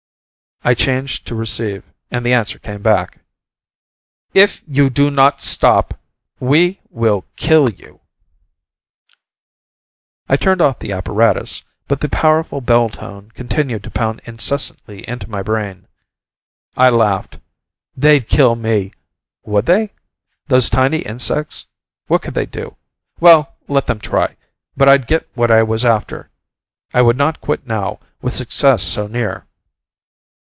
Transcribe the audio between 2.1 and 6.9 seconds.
and the answer came back, "If you do not stop... we